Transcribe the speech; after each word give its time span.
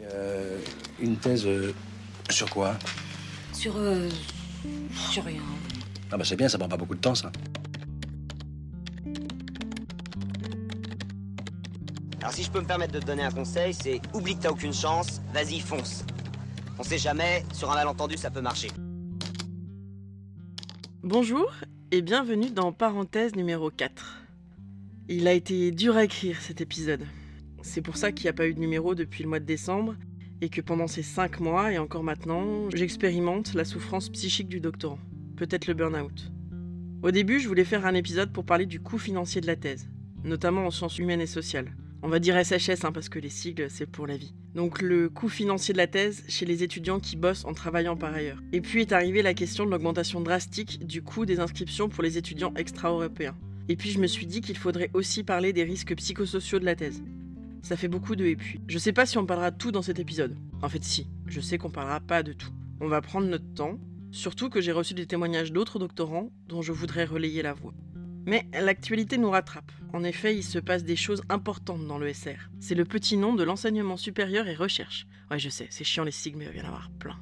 Euh, 0.00 0.58
une 1.00 1.16
thèse 1.16 1.46
euh, 1.46 1.72
sur 2.30 2.48
quoi? 2.50 2.76
Sur. 3.52 3.76
euh, 3.76 4.08
sur 5.10 5.24
rien. 5.24 5.42
Ah 6.10 6.16
bah 6.16 6.24
c'est 6.24 6.36
bien, 6.36 6.48
ça 6.48 6.58
prend 6.58 6.68
pas 6.68 6.76
beaucoup 6.76 6.94
de 6.94 7.00
temps 7.00 7.14
ça. 7.14 7.30
Alors 12.20 12.32
si 12.32 12.42
je 12.44 12.50
peux 12.50 12.60
me 12.60 12.66
permettre 12.66 12.92
de 12.92 13.00
te 13.00 13.06
donner 13.06 13.24
un 13.24 13.30
conseil, 13.30 13.74
c'est 13.74 14.00
oublie 14.14 14.36
que 14.36 14.42
t'as 14.42 14.50
aucune 14.50 14.72
chance, 14.74 15.20
vas-y 15.32 15.58
fonce. 15.60 16.04
On 16.78 16.82
sait 16.82 16.98
jamais, 16.98 17.44
sur 17.52 17.70
un 17.70 17.74
malentendu 17.74 18.16
ça 18.16 18.30
peut 18.30 18.40
marcher. 18.40 18.68
Bonjour 21.02 21.52
et 21.90 22.00
bienvenue 22.02 22.50
dans 22.50 22.72
Parenthèse 22.72 23.34
numéro 23.34 23.70
4. 23.70 24.22
Il 25.08 25.26
a 25.26 25.32
été 25.32 25.72
dur 25.72 25.96
à 25.96 26.04
écrire 26.04 26.40
cet 26.40 26.60
épisode. 26.60 27.04
C'est 27.62 27.80
pour 27.80 27.96
ça 27.96 28.12
qu'il 28.12 28.24
n'y 28.24 28.30
a 28.30 28.34
pas 28.34 28.48
eu 28.48 28.54
de 28.54 28.60
numéro 28.60 28.94
depuis 28.94 29.22
le 29.22 29.28
mois 29.28 29.40
de 29.40 29.44
décembre 29.44 29.94
et 30.40 30.48
que 30.48 30.60
pendant 30.60 30.88
ces 30.88 31.02
5 31.02 31.40
mois 31.40 31.72
et 31.72 31.78
encore 31.78 32.02
maintenant, 32.02 32.68
j'expérimente 32.74 33.54
la 33.54 33.64
souffrance 33.64 34.08
psychique 34.08 34.48
du 34.48 34.60
doctorant, 34.60 34.98
peut-être 35.36 35.68
le 35.68 35.74
burn-out. 35.74 36.32
Au 37.02 37.12
début, 37.12 37.38
je 37.38 37.48
voulais 37.48 37.64
faire 37.64 37.86
un 37.86 37.94
épisode 37.94 38.32
pour 38.32 38.44
parler 38.44 38.66
du 38.66 38.80
coût 38.80 38.98
financier 38.98 39.40
de 39.40 39.46
la 39.46 39.56
thèse, 39.56 39.88
notamment 40.24 40.66
en 40.66 40.70
sciences 40.70 40.98
humaines 40.98 41.20
et 41.20 41.26
sociales. 41.26 41.72
On 42.02 42.08
va 42.08 42.18
dire 42.18 42.36
SHS 42.44 42.84
hein, 42.84 42.90
parce 42.90 43.08
que 43.08 43.20
les 43.20 43.30
sigles, 43.30 43.68
c'est 43.70 43.86
pour 43.86 44.08
la 44.08 44.16
vie. 44.16 44.34
Donc 44.56 44.82
le 44.82 45.08
coût 45.08 45.28
financier 45.28 45.72
de 45.72 45.78
la 45.78 45.86
thèse 45.86 46.24
chez 46.28 46.44
les 46.44 46.64
étudiants 46.64 46.98
qui 46.98 47.16
bossent 47.16 47.44
en 47.44 47.54
travaillant 47.54 47.96
par 47.96 48.12
ailleurs. 48.12 48.42
Et 48.52 48.60
puis 48.60 48.80
est 48.80 48.92
arrivée 48.92 49.22
la 49.22 49.34
question 49.34 49.64
de 49.64 49.70
l'augmentation 49.70 50.20
drastique 50.20 50.84
du 50.84 51.02
coût 51.02 51.26
des 51.26 51.38
inscriptions 51.38 51.88
pour 51.88 52.02
les 52.02 52.18
étudiants 52.18 52.52
extra-européens. 52.56 53.36
Et 53.68 53.76
puis 53.76 53.90
je 53.90 54.00
me 54.00 54.08
suis 54.08 54.26
dit 54.26 54.40
qu'il 54.40 54.58
faudrait 54.58 54.90
aussi 54.94 55.22
parler 55.22 55.52
des 55.52 55.62
risques 55.62 55.94
psychosociaux 55.94 56.58
de 56.58 56.64
la 56.64 56.74
thèse. 56.74 57.04
Ça 57.62 57.76
fait 57.76 57.88
beaucoup 57.88 58.16
de 58.16 58.24
et 58.24 58.36
puis. 58.36 58.60
Je 58.66 58.78
sais 58.78 58.92
pas 58.92 59.06
si 59.06 59.18
on 59.18 59.26
parlera 59.26 59.52
de 59.52 59.56
tout 59.56 59.70
dans 59.70 59.82
cet 59.82 59.98
épisode. 60.00 60.36
En 60.62 60.68
fait 60.68 60.82
si, 60.82 61.08
je 61.26 61.40
sais 61.40 61.58
qu'on 61.58 61.70
parlera 61.70 62.00
pas 62.00 62.22
de 62.22 62.32
tout. 62.32 62.50
On 62.80 62.88
va 62.88 63.00
prendre 63.00 63.28
notre 63.28 63.54
temps, 63.54 63.78
surtout 64.10 64.50
que 64.50 64.60
j'ai 64.60 64.72
reçu 64.72 64.94
des 64.94 65.06
témoignages 65.06 65.52
d'autres 65.52 65.78
doctorants 65.78 66.30
dont 66.48 66.62
je 66.62 66.72
voudrais 66.72 67.04
relayer 67.04 67.42
la 67.42 67.52
voix. 67.54 67.72
Mais 68.26 68.46
l'actualité 68.52 69.18
nous 69.18 69.30
rattrape. 69.30 69.72
En 69.92 70.04
effet, 70.04 70.36
il 70.36 70.42
se 70.42 70.58
passe 70.58 70.84
des 70.84 70.96
choses 70.96 71.22
importantes 71.28 71.86
dans 71.86 71.98
le 71.98 72.12
SR. 72.12 72.50
C'est 72.60 72.74
le 72.74 72.84
petit 72.84 73.16
nom 73.16 73.34
de 73.34 73.42
l'enseignement 73.42 73.96
supérieur 73.96 74.48
et 74.48 74.54
recherche. 74.54 75.06
Ouais, 75.30 75.38
je 75.38 75.48
sais, 75.48 75.66
c'est 75.70 75.84
chiant 75.84 76.04
les 76.04 76.10
sigles, 76.10 76.38
mais 76.38 76.46
il 76.46 76.50
va 76.50 76.56
y 76.56 76.62
en 76.62 76.68
avoir 76.68 76.90
plein. 76.90 77.16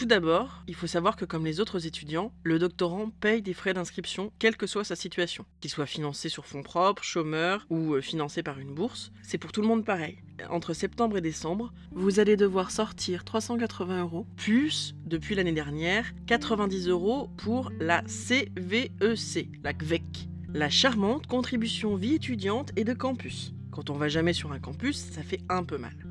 Tout 0.00 0.06
d'abord, 0.06 0.64
il 0.66 0.74
faut 0.74 0.86
savoir 0.86 1.14
que 1.14 1.26
comme 1.26 1.44
les 1.44 1.60
autres 1.60 1.86
étudiants, 1.86 2.32
le 2.42 2.58
doctorant 2.58 3.10
paye 3.20 3.42
des 3.42 3.52
frais 3.52 3.74
d'inscription, 3.74 4.32
quelle 4.38 4.56
que 4.56 4.66
soit 4.66 4.82
sa 4.82 4.96
situation. 4.96 5.44
Qu'il 5.60 5.70
soit 5.70 5.84
financé 5.84 6.30
sur 6.30 6.46
fonds 6.46 6.62
propres, 6.62 7.04
chômeur 7.04 7.66
ou 7.68 7.92
euh, 7.92 8.00
financé 8.00 8.42
par 8.42 8.58
une 8.58 8.72
bourse, 8.72 9.12
c'est 9.20 9.36
pour 9.36 9.52
tout 9.52 9.60
le 9.60 9.68
monde 9.68 9.84
pareil. 9.84 10.16
Entre 10.48 10.72
septembre 10.72 11.18
et 11.18 11.20
décembre, 11.20 11.74
vous 11.92 12.18
allez 12.18 12.38
devoir 12.38 12.70
sortir 12.70 13.24
380 13.24 14.00
euros, 14.00 14.26
plus, 14.38 14.94
depuis 15.04 15.34
l'année 15.34 15.52
dernière, 15.52 16.06
90 16.28 16.88
euros 16.88 17.28
pour 17.36 17.70
la 17.78 18.02
CVEC, 18.04 19.50
la 19.62 19.74
CVEC 19.74 20.30
la 20.54 20.70
charmante 20.70 21.26
contribution 21.26 21.94
vie 21.96 22.14
étudiante 22.14 22.70
et 22.74 22.84
de 22.84 22.94
campus. 22.94 23.52
Quand 23.70 23.90
on 23.90 23.98
va 23.98 24.08
jamais 24.08 24.32
sur 24.32 24.50
un 24.52 24.60
campus, 24.60 24.96
ça 24.96 25.22
fait 25.22 25.42
un 25.50 25.62
peu 25.62 25.76
mal. 25.76 26.09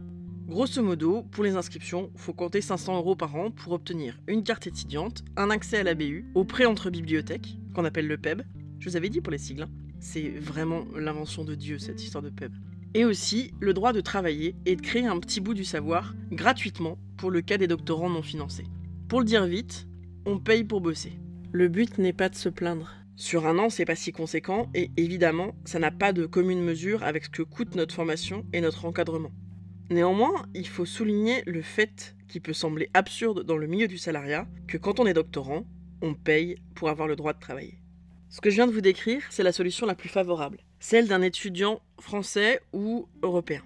Grosso 0.50 0.82
modo, 0.82 1.22
pour 1.30 1.44
les 1.44 1.56
inscriptions, 1.56 2.10
faut 2.16 2.34
compter 2.34 2.60
500 2.60 2.98
euros 2.98 3.16
par 3.16 3.36
an 3.36 3.52
pour 3.52 3.72
obtenir 3.72 4.20
une 4.28 4.44
carte 4.44 4.66
étudiante, 4.66 5.24
un 5.38 5.52
accès 5.52 5.78
à 5.78 5.84
la 5.84 5.94
BU, 5.94 6.26
au 6.34 6.44
prêt 6.44 6.66
entre 6.66 6.90
bibliothèques, 6.90 7.60
qu'on 7.76 7.86
appelle 7.86 8.08
le 8.08 8.18
PEB. 8.18 8.42
Je 8.80 8.90
vous 8.90 8.96
avais 8.96 9.10
dit 9.10 9.22
pour 9.22 9.30
les 9.30 9.38
sigles, 9.38 9.62
hein. 9.62 9.70
c'est 10.00 10.28
vraiment 10.28 10.86
l'invention 10.96 11.44
de 11.44 11.54
Dieu 11.54 11.78
cette 11.78 12.02
histoire 12.02 12.24
de 12.24 12.32
PEB. 12.32 12.52
Et 12.96 13.06
aussi 13.06 13.54
le 13.60 13.76
droit 13.76 13.94
de 13.94 14.02
travailler 14.02 14.56
et 14.66 14.76
de 14.76 14.82
créer 14.82 15.06
un 15.06 15.20
petit 15.20 15.40
bout 15.40 15.54
du 15.54 15.64
savoir 15.64 16.16
gratuitement 16.32 16.98
pour 17.16 17.30
le 17.30 17.42
cas 17.42 17.60
des 17.60 17.68
doctorants 17.68 18.10
non 18.10 18.24
financés. 18.24 18.66
Pour 19.08 19.20
le 19.20 19.26
dire 19.26 19.46
vite, 19.46 19.88
on 20.26 20.40
paye 20.40 20.64
pour 20.64 20.82
bosser. 20.82 21.14
Le 21.52 21.68
but 21.68 22.00
n'est 22.00 22.12
pas 22.12 22.30
de 22.30 22.36
se 22.36 22.50
plaindre. 22.50 22.96
Sur 23.16 23.46
un 23.46 23.60
an, 23.60 23.70
c'est 23.70 23.86
pas 23.86 23.96
si 23.96 24.12
conséquent 24.12 24.68
et 24.74 24.90
évidemment, 24.98 25.54
ça 25.66 25.78
n'a 25.78 25.92
pas 25.92 26.12
de 26.12 26.26
commune 26.26 26.64
mesure 26.64 27.04
avec 27.04 27.26
ce 27.26 27.30
que 27.30 27.44
coûte 27.44 27.76
notre 27.76 27.94
formation 27.94 28.48
et 28.52 28.62
notre 28.62 28.86
encadrement. 28.86 29.32
Néanmoins, 29.90 30.46
il 30.54 30.68
faut 30.68 30.86
souligner 30.86 31.42
le 31.48 31.64
fait 31.64 32.16
qui 32.28 32.40
peut 32.40 32.54
sembler 32.54 32.92
absurde 32.94 33.44
dans 33.44 33.58
le 33.58 33.66
milieu 33.66 33.88
du 33.88 33.98
salariat 33.98 34.48
que 34.68 34.78
quand 34.78 35.00
on 35.00 35.08
est 35.08 35.16
doctorant, 35.16 35.66
on 36.04 36.14
paye 36.14 36.58
pour 36.76 36.90
avoir 36.90 37.08
le 37.08 37.16
droit 37.16 37.34
de 37.34 37.40
travailler. 37.40 37.80
Ce 38.30 38.40
que 38.40 38.52
je 38.52 38.56
viens 38.56 38.68
de 38.68 38.72
vous 38.72 38.82
décrire, 38.82 39.24
c'est 39.32 39.42
la 39.42 39.52
solution 39.52 39.88
la 39.88 39.96
plus 39.96 40.10
favorable, 40.10 40.60
celle 40.80 41.08
d'un 41.08 41.24
étudiant 41.24 41.82
français 42.00 42.60
ou 42.72 43.08
européen. 43.24 43.64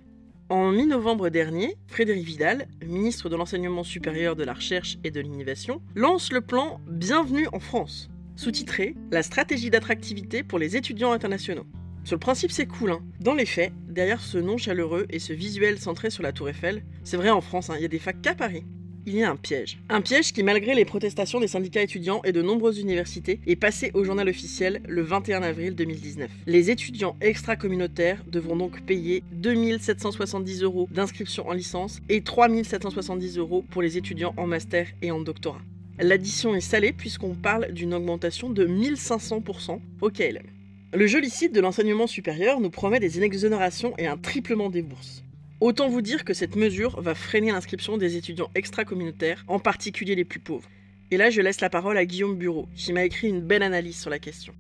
En 0.47 0.72
mi-novembre 0.72 1.28
dernier, 1.28 1.75
Frédéric 1.88 2.25
Vidal, 2.25 2.67
ministre 2.85 3.28
de 3.28 3.35
l'Enseignement 3.35 3.83
supérieur, 3.83 4.38
de 4.38 4.45
la 4.45 4.53
Recherche 4.53 4.97
et 5.03 5.12
de 5.12 5.19
l'Innovation, 5.19 5.81
lance 5.95 6.31
le 6.31 6.39
plan 6.39 6.79
Bienvenue 6.88 7.47
en 7.51 7.59
France, 7.59 8.09
sous-titré 8.38 8.95
La 9.12 9.23
stratégie 9.23 9.69
d'attractivité 9.69 10.44
pour 10.44 10.59
les 10.59 10.78
étudiants 10.78 11.12
internationaux. 11.12 11.66
Sur 12.03 12.15
le 12.15 12.19
principe, 12.19 12.51
c'est 12.51 12.65
cool. 12.65 12.91
Hein. 12.91 13.01
Dans 13.21 13.33
les 13.33 13.45
faits, 13.45 13.71
derrière 13.87 14.19
ce 14.19 14.37
nom 14.37 14.57
chaleureux 14.57 15.05
et 15.09 15.19
ce 15.19 15.31
visuel 15.31 15.79
centré 15.79 16.09
sur 16.09 16.21
la 16.21 16.33
Tour 16.33 16.49
Eiffel, 16.49 16.83
c'est 17.05 17.15
vrai 17.15 17.29
en 17.29 17.39
France, 17.39 17.69
hein, 17.69 17.75
il 17.77 17.81
y 17.81 17.85
a 17.85 17.89
des 17.89 17.99
facs 17.99 18.21
qu'à 18.21 18.35
Paris. 18.35 18.65
Il 19.05 19.15
y 19.15 19.23
a 19.23 19.29
un 19.29 19.35
piège. 19.37 19.79
Un 19.89 20.01
piège 20.01 20.31
qui, 20.31 20.43
malgré 20.43 20.75
les 20.75 20.83
protestations 20.85 21.39
des 21.39 21.47
syndicats 21.47 21.81
étudiants 21.81 22.21
et 22.23 22.31
de 22.31 22.41
nombreuses 22.41 22.79
universités, 22.79 23.39
est 23.47 23.55
passé 23.55 23.91
au 23.93 24.03
journal 24.03 24.27
officiel 24.29 24.81
le 24.87 25.01
21 25.01 25.43
avril 25.43 25.75
2019. 25.75 26.29
Les 26.45 26.71
étudiants 26.71 27.15
extra-communautaires 27.21 28.23
devront 28.27 28.55
donc 28.55 28.85
payer 28.85 29.23
2770 29.33 30.63
euros 30.63 30.89
d'inscription 30.91 31.47
en 31.47 31.53
licence 31.53 31.99
et 32.09 32.21
3770 32.21 33.37
euros 33.37 33.65
pour 33.69 33.81
les 33.81 33.97
étudiants 33.97 34.33
en 34.37 34.47
master 34.47 34.87
et 35.01 35.11
en 35.11 35.19
doctorat. 35.19 35.61
L'addition 35.99 36.55
est 36.55 36.61
salée 36.61 36.91
puisqu'on 36.91 37.35
parle 37.35 37.71
d'une 37.71 37.93
augmentation 37.93 38.49
de 38.49 38.65
1500% 38.65 39.79
au 40.01 40.09
KLM. 40.09 40.52
Le 40.95 41.07
joli 41.07 41.31
site 41.31 41.55
de 41.55 41.59
l'enseignement 41.59 42.05
supérieur 42.05 42.59
nous 42.59 42.69
promet 42.69 42.99
des 42.99 43.19
exonérations 43.19 43.95
et 43.97 44.05
un 44.05 44.15
triplement 44.15 44.69
des 44.69 44.83
bourses. 44.83 45.23
Autant 45.59 45.89
vous 45.89 46.03
dire 46.03 46.23
que 46.23 46.35
cette 46.35 46.55
mesure 46.55 47.01
va 47.01 47.15
freiner 47.15 47.51
l'inscription 47.51 47.97
des 47.97 48.15
étudiants 48.15 48.51
extra-communautaires, 48.53 49.43
en 49.47 49.57
particulier 49.57 50.13
les 50.13 50.23
plus 50.23 50.39
pauvres. 50.39 50.69
Et 51.09 51.17
là, 51.17 51.31
je 51.31 51.41
laisse 51.41 51.61
la 51.61 51.71
parole 51.71 51.97
à 51.97 52.05
Guillaume 52.05 52.37
Bureau, 52.37 52.67
qui 52.75 52.93
m'a 52.93 53.05
écrit 53.05 53.27
une 53.27 53.41
belle 53.41 53.63
analyse 53.63 53.99
sur 53.99 54.11
la 54.11 54.19
question. 54.19 54.53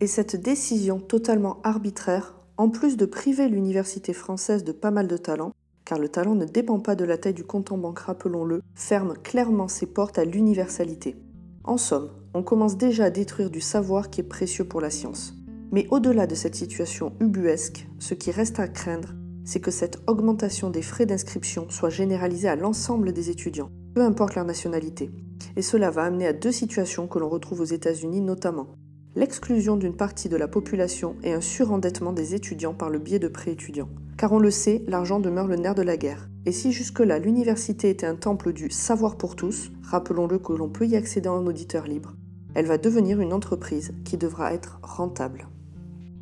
Et 0.00 0.06
cette 0.06 0.36
décision 0.36 0.98
totalement 0.98 1.60
arbitraire, 1.62 2.36
en 2.56 2.70
plus 2.70 2.96
de 2.96 3.04
priver 3.04 3.46
l'université 3.50 4.14
française 4.14 4.64
de 4.64 4.72
pas 4.72 4.90
mal 4.90 5.08
de 5.08 5.18
talents, 5.18 5.52
car 5.84 5.98
le 5.98 6.08
talent 6.08 6.36
ne 6.36 6.46
dépend 6.46 6.80
pas 6.80 6.96
de 6.96 7.04
la 7.04 7.18
taille 7.18 7.34
du 7.34 7.44
compte 7.44 7.70
en 7.70 7.76
banque, 7.76 7.98
rappelons-le, 7.98 8.62
ferme 8.74 9.12
clairement 9.22 9.68
ses 9.68 9.86
portes 9.86 10.18
à 10.18 10.24
l'universalité. 10.24 11.16
En 11.64 11.76
somme, 11.76 12.12
on 12.32 12.42
commence 12.42 12.78
déjà 12.78 13.04
à 13.04 13.10
détruire 13.10 13.50
du 13.50 13.60
savoir 13.60 14.08
qui 14.08 14.22
est 14.22 14.24
précieux 14.24 14.64
pour 14.64 14.80
la 14.80 14.88
science. 14.88 15.34
Mais 15.76 15.86
au-delà 15.90 16.26
de 16.26 16.34
cette 16.34 16.54
situation 16.54 17.12
ubuesque, 17.20 17.86
ce 17.98 18.14
qui 18.14 18.30
reste 18.30 18.60
à 18.60 18.66
craindre, 18.66 19.10
c'est 19.44 19.60
que 19.60 19.70
cette 19.70 19.98
augmentation 20.06 20.70
des 20.70 20.80
frais 20.80 21.04
d'inscription 21.04 21.66
soit 21.68 21.90
généralisée 21.90 22.48
à 22.48 22.56
l'ensemble 22.56 23.12
des 23.12 23.28
étudiants, 23.28 23.68
peu 23.94 24.00
importe 24.00 24.36
leur 24.36 24.46
nationalité. 24.46 25.10
Et 25.54 25.60
cela 25.60 25.90
va 25.90 26.04
amener 26.04 26.26
à 26.26 26.32
deux 26.32 26.50
situations 26.50 27.06
que 27.06 27.18
l'on 27.18 27.28
retrouve 27.28 27.60
aux 27.60 27.64
États-Unis 27.64 28.22
notamment. 28.22 28.68
L'exclusion 29.16 29.76
d'une 29.76 29.94
partie 29.94 30.30
de 30.30 30.38
la 30.38 30.48
population 30.48 31.14
et 31.22 31.34
un 31.34 31.42
surendettement 31.42 32.14
des 32.14 32.34
étudiants 32.34 32.72
par 32.72 32.88
le 32.88 32.98
biais 32.98 33.18
de 33.18 33.28
prêts 33.28 33.52
étudiants. 33.52 33.90
Car 34.16 34.32
on 34.32 34.38
le 34.38 34.50
sait, 34.50 34.82
l'argent 34.86 35.20
demeure 35.20 35.46
le 35.46 35.56
nerf 35.56 35.74
de 35.74 35.82
la 35.82 35.98
guerre. 35.98 36.30
Et 36.46 36.52
si 36.52 36.72
jusque-là 36.72 37.18
l'université 37.18 37.90
était 37.90 38.06
un 38.06 38.16
temple 38.16 38.54
du 38.54 38.70
savoir 38.70 39.18
pour 39.18 39.36
tous, 39.36 39.72
rappelons-le 39.82 40.38
que 40.38 40.54
l'on 40.54 40.70
peut 40.70 40.86
y 40.86 40.96
accéder 40.96 41.28
en 41.28 41.46
auditeur 41.46 41.86
libre, 41.86 42.14
elle 42.54 42.64
va 42.64 42.78
devenir 42.78 43.20
une 43.20 43.34
entreprise 43.34 43.92
qui 44.06 44.16
devra 44.16 44.54
être 44.54 44.78
rentable. 44.82 45.46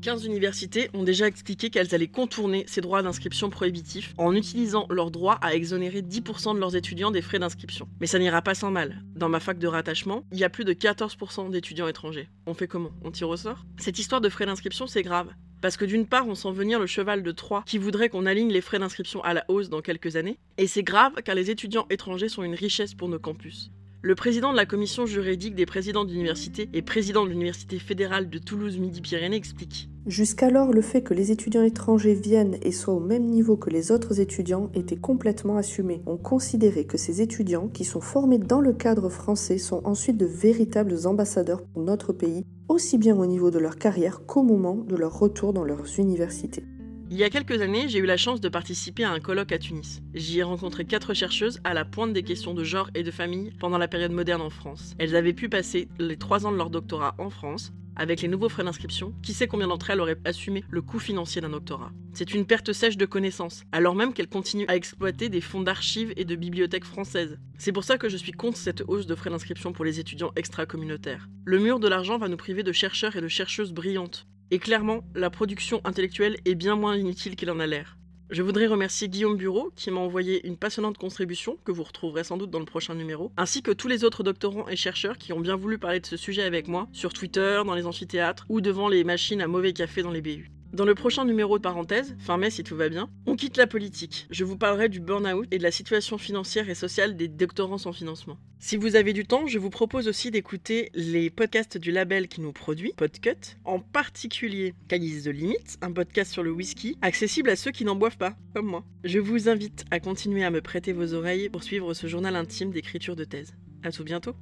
15 0.05 0.27
universités 0.27 0.91
ont 0.93 1.03
déjà 1.03 1.27
expliqué 1.27 1.71
qu'elles 1.71 1.95
allaient 1.95 2.09
contourner 2.09 2.67
ces 2.69 2.83
droits 2.83 3.01
d'inscription 3.01 3.49
prohibitifs 3.49 4.13
en 4.19 4.35
utilisant 4.35 4.87
leur 4.91 5.11
droit 5.11 5.39
à 5.41 5.55
exonérer 5.55 6.03
10% 6.03 6.55
de 6.55 6.61
leurs 6.61 6.77
étudiants 6.77 7.11
des 7.11 7.23
frais 7.23 7.39
d'inscription. 7.39 7.89
Mais 8.03 8.07
ça 8.07 8.19
n'ira 8.19 8.43
pas 8.43 8.55
sans 8.55 8.71
mal. 8.71 9.03
Dans 9.17 9.31
ma 9.31 9.41
fac 9.41 9.59
de 9.59 9.67
rattachement, 9.67 10.23
il 10.31 10.39
y 10.39 10.45
a 10.45 10.51
plus 10.51 10.67
de 10.67 10.75
14% 10.75 11.49
d'étudiants 11.49 11.89
étrangers. 11.89 12.29
On 12.45 12.53
fait 12.53 12.69
comment? 12.69 12.91
On 13.03 13.11
tire 13.11 13.31
au 13.31 13.39
sort? 13.39 13.65
Cette 13.79 13.99
histoire 13.99 14.21
de 14.21 14.29
frais 14.29 14.45
d'inscription, 14.45 14.87
c'est 14.87 15.03
grave. 15.03 15.29
Parce 15.63 15.79
que 15.79 15.87
d'une 15.87 16.07
part, 16.07 16.29
on 16.29 16.35
sent 16.35 16.53
venir 16.53 16.79
le 16.79 16.87
cheval 16.87 17.23
de 17.23 17.33
Troie 17.33 17.63
qui 17.65 17.79
voudrait 17.79 18.11
qu'on 18.11 18.27
aligne 18.27 18.53
les 18.53 18.61
frais 18.61 18.79
d'inscription 18.79 19.25
à 19.25 19.33
la 19.33 19.47
hausse 19.49 19.71
dans 19.71 19.81
quelques 19.81 20.17
années. 20.17 20.39
Et 20.59 20.67
c'est 20.67 20.83
grave 20.83 21.15
car 21.25 21.35
les 21.35 21.51
étudiants 21.51 21.87
étrangers 21.89 22.29
sont 22.29 22.43
une 22.43 22.55
richesse 22.55 22.93
pour 22.93 23.09
nos 23.09 23.19
campus. 23.19 23.71
Le 24.03 24.15
président 24.15 24.53
de 24.53 24.57
la 24.59 24.67
commission 24.67 25.07
juridique 25.07 25.55
des 25.55 25.65
présidents 25.65 26.05
d'université 26.05 26.69
et 26.75 26.83
président 26.83 27.25
de 27.25 27.31
l'université 27.31 27.79
fédérale 27.79 28.29
de 28.29 28.37
Toulouse-Midi-Pyrénées 28.37 29.37
explique 29.37 29.89
Jusqu'alors, 30.07 30.71
le 30.71 30.83
fait 30.83 31.01
que 31.01 31.15
les 31.15 31.31
étudiants 31.31 31.63
étrangers 31.63 32.13
viennent 32.13 32.59
et 32.61 32.73
soient 32.73 32.93
au 32.93 33.01
même 33.01 33.25
niveau 33.25 33.57
que 33.57 33.71
les 33.71 33.91
autres 33.91 34.21
étudiants 34.21 34.71
était 34.75 34.99
complètement 34.99 35.57
assumé. 35.57 36.03
On 36.05 36.19
considérait 36.19 36.85
que 36.85 36.99
ces 36.99 37.23
étudiants, 37.23 37.69
qui 37.69 37.87
sont 37.87 38.03
formés 38.03 38.37
dans 38.37 38.61
le 38.61 38.75
cadre 38.75 39.09
français, 39.09 39.57
sont 39.57 39.81
ensuite 39.85 40.19
de 40.19 40.27
véritables 40.27 41.07
ambassadeurs 41.07 41.63
pour 41.63 41.83
notre 41.83 42.13
pays, 42.13 42.45
aussi 42.69 42.99
bien 42.99 43.17
au 43.17 43.25
niveau 43.25 43.51
de 43.51 43.59
leur 43.59 43.77
carrière 43.77 44.27
qu'au 44.27 44.43
moment 44.43 44.75
de 44.75 44.95
leur 44.95 45.19
retour 45.19 45.55
dans 45.55 45.65
leurs 45.65 45.99
universités. 45.99 46.65
Il 47.11 47.17
y 47.17 47.25
a 47.25 47.31
quelques 47.31 47.63
années, 47.63 47.89
j'ai 47.89 47.99
eu 47.99 48.07
la 48.07 48.19
chance 48.19 48.43
de 48.43 48.49
participer 48.51 49.05
à 49.05 49.11
un 49.11 49.21
colloque 49.21 49.53
à 49.53 49.59
Tunis. 49.59 50.03
J'y 50.13 50.41
ai 50.41 50.43
rencontré 50.43 50.85
quatre 50.85 51.15
chercheuses 51.15 51.61
à 51.65 51.73
la 51.73 51.87
pointe 51.87 52.13
des 52.13 52.25
questions 52.25 52.53
de 52.53 52.65
genre 52.65 52.91
et 52.95 53.05
de 53.05 53.11
famille 53.11 53.53
pendant 53.59 53.79
la 53.79 53.89
période 53.89 54.13
moderne 54.13 54.43
en 54.43 54.51
France. 54.51 54.95
Elles 54.99 55.17
avaient 55.17 55.33
pu 55.33 55.49
passer 55.49 55.89
les 55.99 56.19
trois 56.19 56.45
ans 56.45 56.53
de 56.53 56.59
leur 56.59 56.71
doctorat 56.71 57.15
en 57.19 57.31
France, 57.31 57.73
avec 57.97 58.23
les 58.23 58.29
nouveaux 58.29 58.49
frais 58.49 58.65
d'inscription, 58.65 59.15
qui 59.23 59.33
sait 59.33 59.47
combien 59.47 59.69
d'entre 59.69 59.91
elles 59.91 60.01
auraient 60.01 60.21
assumé 60.25 60.65
le 60.69 60.83
coût 60.83 60.99
financier 60.99 61.41
d'un 61.41 61.51
doctorat 61.51 61.93
C'est 62.13 62.35
une 62.35 62.47
perte 62.47 62.73
sèche 62.73 62.97
de 62.97 63.07
connaissances, 63.07 63.65
alors 63.73 63.95
même 63.95 64.13
qu'elles 64.13 64.29
continuent 64.29 64.69
à 64.69 64.77
exploiter 64.77 65.29
des 65.29 65.41
fonds 65.41 65.63
d'archives 65.63 66.13
et 66.17 66.25
de 66.25 66.37
bibliothèques 66.37 66.85
françaises. 66.85 67.39
C'est 67.59 67.73
pour 67.73 67.85
ça 67.85 67.99
que 67.99 68.09
je 68.09 68.17
suis 68.17 68.33
contre 68.33 68.59
cette 68.59 68.83
hausse 68.87 69.07
de 69.07 69.15
frais 69.15 69.31
d'inscription 69.31 69.73
pour 69.73 69.85
les 69.85 70.01
étudiants 70.01 70.33
extra-communautaires. 70.37 71.29
Le 71.45 71.59
mur 71.59 71.81
de 71.81 71.89
l'argent 71.89 72.19
va 72.19 72.29
nous 72.29 72.37
priver 72.37 72.63
de 72.63 72.73
chercheurs 72.73 73.17
et 73.17 73.21
de 73.21 73.29
chercheuses 73.29 73.73
brillantes. 73.73 74.27
Et 74.51 74.59
clairement, 74.59 75.05
la 75.15 75.31
production 75.31 75.81
intellectuelle 75.85 76.37
est 76.45 76.55
bien 76.55 76.77
moins 76.77 76.97
inutile 76.97 77.37
qu'il 77.37 77.51
en 77.51 77.61
a 77.61 77.67
l'air. 77.67 77.97
Je 78.35 78.43
voudrais 78.43 78.67
remercier 78.67 79.09
Guillaume 79.09 79.37
Bureau 79.37 79.71
qui 79.77 79.93
m'a 79.93 80.01
envoyé 80.01 80.45
une 80.45 80.57
passionnante 80.57 80.99
contribution 80.99 81.57
que 81.65 81.71
vous 81.71 81.85
retrouverez 81.85 82.25
sans 82.25 82.37
doute 82.37 82.51
dans 82.51 82.59
le 82.59 82.65
prochain 82.65 82.97
numéro, 82.97 83.31
ainsi 83.37 83.63
que 83.63 83.71
tous 83.71 83.87
les 83.87 84.03
autres 84.03 84.25
doctorants 84.25 84.69
et 84.69 84.75
chercheurs 84.75 85.19
qui 85.19 85.33
ont 85.33 85.39
bien 85.39 85.55
voulu 85.55 85.79
parler 85.79 86.01
de 86.01 86.07
ce 86.07 86.17
sujet 86.17 86.43
avec 86.43 86.67
moi, 86.67 86.89
sur 86.93 87.13
Twitter, 87.13 87.63
dans 87.65 87.77
les 87.77 87.87
amphithéâtres 87.87 88.45
ou 88.49 88.61
devant 88.61 88.89
les 88.89 89.05
machines 89.05 89.41
à 89.41 89.47
mauvais 89.47 89.73
café 89.73 90.03
dans 90.03 90.11
les 90.11 90.21
BU. 90.21 90.51
Dans 90.75 90.85
le 90.85 90.97
prochain 90.97 91.25
numéro 91.25 91.57
de 91.57 91.63
parenthèse, 91.63 92.17
fin 92.19 92.37
mai 92.37 92.51
si 92.51 92.65
tout 92.65 92.75
va 92.75 92.89
bien, 92.89 93.09
on 93.27 93.37
quitte 93.37 93.57
la 93.57 93.69
politique. 93.69 94.27
Je 94.31 94.43
vous 94.43 94.57
parlerai 94.57 94.89
du 94.89 94.99
burn-out 94.99 95.47
et 95.53 95.59
de 95.59 95.63
la 95.63 95.71
situation 95.71 96.19
financière 96.19 96.69
et 96.69 96.75
sociale 96.75 97.17
des 97.17 97.29
doctorants 97.29 97.79
sans 97.79 97.93
financement. 97.93 98.39
Si 98.59 98.77
vous 98.77 98.97
avez 98.97 99.13
du 99.13 99.25
temps, 99.25 99.47
je 99.47 99.61
vous 99.61 99.71
propose 99.71 100.09
aussi 100.09 100.33
d'écouter 100.33 100.91
les 100.93 101.31
podcasts 101.31 101.79
du 101.79 101.93
label 101.93 102.27
qui 102.27 102.41
nous 102.41 102.51
produit, 102.51 102.93
Podcut, 102.97 103.57
en 103.65 103.79
particulier 103.79 104.75
Calice 104.89 105.23
de 105.23 105.31
Limite, 105.31 105.79
un 105.81 105.93
podcast 105.93 106.33
sur 106.33 106.43
le 106.43 106.51
whisky, 106.51 106.99
accessible 107.03 107.51
à 107.51 107.57
ceux 107.57 107.71
qui 107.71 107.85
n'en 107.85 107.95
boivent 107.95 108.19
pas, 108.19 108.35
comme 108.53 108.67
moi. 108.67 108.85
Je 109.05 109.21
vous 109.21 109.49
invite 109.49 109.85
à 109.93 110.01
continuer 110.01 110.43
à 110.43 110.51
me 110.51 110.61
prêter 110.61 110.93
vos 110.93 111.15
oreilles 111.15 111.51
pour 111.51 111.63
suivre 111.63 111.95
ce 111.95 112.09
journal 112.09 112.35
intime 112.35 112.73
d'écriture 112.73 113.15
de 113.15 113.23
thèse. 113.23 113.55
À 113.85 113.93
tout 113.93 114.03
bientôt 114.03 114.35